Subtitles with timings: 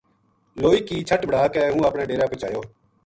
[0.61, 2.61] لوئی کی چھَٹ بنا کے ہوں اپنے ڈیرے پوہچایو